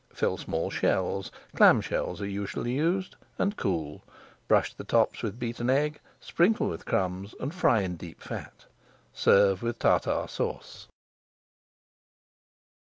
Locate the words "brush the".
4.47-4.83